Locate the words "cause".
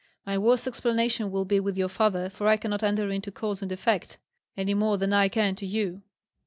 3.31-3.61